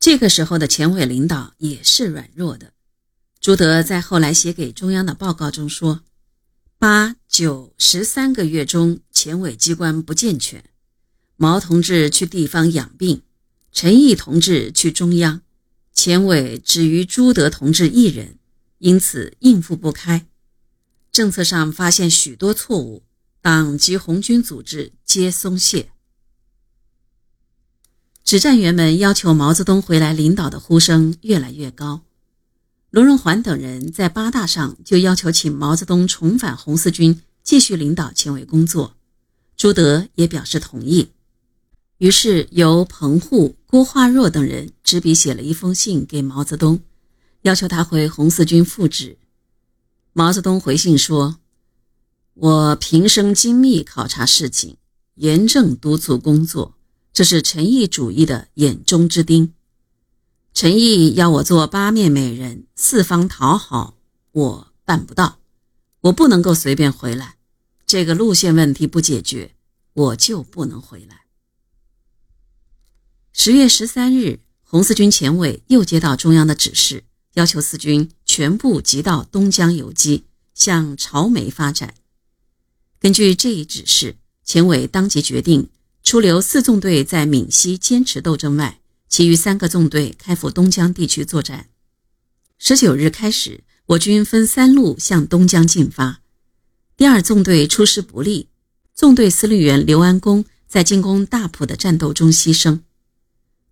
[0.00, 2.72] 这个时候的前委领导也是软弱的。
[3.40, 6.02] 朱德在后来写给中央的报告中说
[6.78, 10.64] ：“八九十三个月中，前委机关不健全，
[11.36, 13.22] 毛同志去地方养病，
[13.72, 15.42] 陈毅同志去中央，
[15.92, 18.38] 前委只余朱德同志一人，
[18.78, 20.26] 因此应付不开。
[21.10, 23.02] 政策上发现许多错误，
[23.40, 25.90] 党及红军组织皆松懈。”
[28.28, 32.02] 指战员们要求毛泽东回来领导的呼声越来越高。
[32.90, 38.94] 罗荣桓等人在八大上就要求请毛泽东重返红四军，继续领导前委工作。
[39.56, 41.08] 朱德也表示同意。
[41.96, 46.80] 于是由彭沪、郭化若等人执笔写了一封信给毛泽东，
[47.40, 49.16] 要求他回红四军复职。
[50.12, 51.38] 毛泽东回信说
[52.34, 54.76] ：“我平生精密考察事情，
[55.14, 56.74] 严正督促工作。”
[57.18, 59.52] 这是陈毅主义的眼中之钉。
[60.54, 63.96] 陈毅要我做八面美人，四方讨好，
[64.30, 65.40] 我办不到。
[66.02, 67.34] 我不能够随便回来。
[67.84, 69.56] 这个路线问题不解决，
[69.94, 71.22] 我就不能回来。
[73.32, 77.02] 十月十三日，红四军前委又接到中央的指示，
[77.34, 81.94] 要求四军全部集到东江游击，向潮梅发展。
[83.00, 85.68] 根据这一指示，前委当即决定。
[86.08, 91.68] 除留四纵队在闽西坚持斗争外，其余三个纵队开赴东江地区作战。
[92.58, 96.22] 十九日开始，我军分三路向东江进发。
[96.96, 98.48] 第二纵队出师不利，
[98.94, 102.80] 纵队司令员刘安恭在进攻大埔的战斗中牺牲。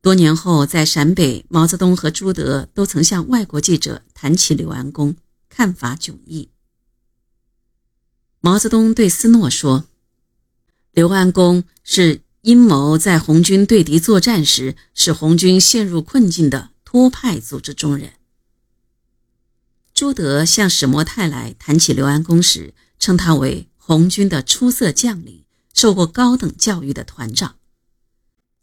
[0.00, 5.14] 多年后，在陕北，毛泽东和朱德都曾向外国记者谈起刘安恭，
[5.50, 6.48] 看法迥异。
[8.40, 9.84] 毛泽东对斯诺说。
[10.92, 18.12] 刘安恭是阴谋在红军对敌作战时使红军陷入困境的托派组织中人。
[19.94, 27.56] 朱德向史沫泰来谈起刘安恭时，称他为红军的出色将领，受过高等教育的团长。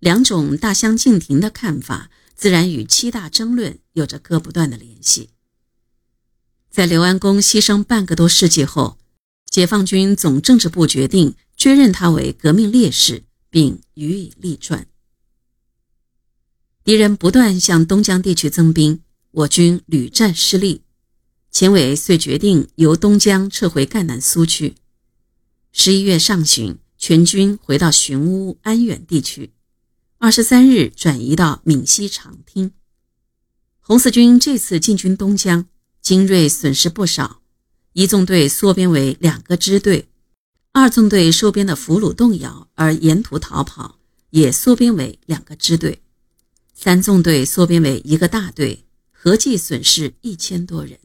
[0.00, 5.30] 两种大相径庭的看法，自然与七大争论有着割不断的联系。
[6.72, 8.98] 在刘安恭牺牲半个多世纪后，
[9.48, 11.36] 解放军总政治部决定。
[11.56, 14.86] 确认他为革命烈士，并予以立传。
[16.84, 19.00] 敌人不断向东江地区增兵，
[19.32, 20.82] 我军屡战失利。
[21.50, 24.74] 前委遂决定由东江撤回赣南苏区。
[25.72, 29.52] 十一月上旬，全军回到寻乌、安远地区。
[30.18, 32.72] 二十三日转移到闽西长汀。
[33.80, 35.66] 红四军这次进军东江，
[36.00, 37.40] 精锐损失不少，
[37.94, 40.08] 一纵队缩编为两个支队。
[40.78, 43.98] 二纵队收编的俘虏动摇而沿途逃跑，
[44.28, 46.00] 也缩编为两个支队；
[46.74, 50.98] 三纵队缩编为一个大队，合计损失一千多人。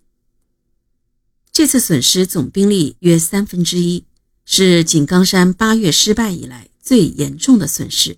[1.53, 4.03] 这次损失总兵力约三分之一，
[4.43, 8.17] 是井冈山八月失败以来最严重的损失。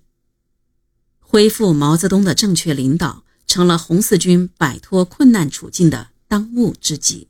[1.19, 7.27] 恢复毛泽东的正确领导，成了红四军摆脱困难处境的当务之急。